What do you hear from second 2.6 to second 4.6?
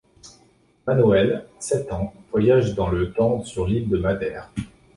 dans le temps sur l'île de Madère.